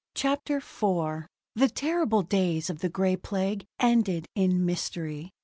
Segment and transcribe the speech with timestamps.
[0.15, 5.29] CHAPTER IV The terrible days of the Gray Plague ended in mystery.